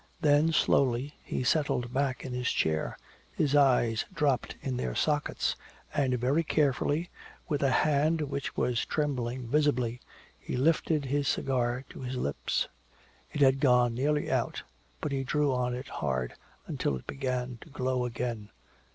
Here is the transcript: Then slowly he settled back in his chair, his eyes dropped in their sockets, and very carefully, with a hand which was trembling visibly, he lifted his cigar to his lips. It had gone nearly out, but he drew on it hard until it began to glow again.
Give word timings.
Then 0.19 0.51
slowly 0.51 1.13
he 1.21 1.43
settled 1.43 1.93
back 1.93 2.25
in 2.25 2.33
his 2.33 2.51
chair, 2.51 2.97
his 3.31 3.55
eyes 3.55 4.03
dropped 4.11 4.55
in 4.63 4.75
their 4.77 4.95
sockets, 4.95 5.55
and 5.93 6.15
very 6.19 6.43
carefully, 6.43 7.11
with 7.47 7.61
a 7.61 7.69
hand 7.69 8.21
which 8.21 8.57
was 8.57 8.83
trembling 8.83 9.45
visibly, 9.45 10.01
he 10.39 10.57
lifted 10.57 11.05
his 11.05 11.27
cigar 11.27 11.85
to 11.91 11.99
his 11.99 12.15
lips. 12.17 12.67
It 13.31 13.41
had 13.41 13.59
gone 13.59 13.93
nearly 13.93 14.31
out, 14.31 14.63
but 15.01 15.11
he 15.11 15.23
drew 15.23 15.53
on 15.53 15.75
it 15.75 15.87
hard 15.89 16.33
until 16.65 16.95
it 16.97 17.05
began 17.05 17.59
to 17.61 17.69
glow 17.69 18.03
again. 18.03 18.49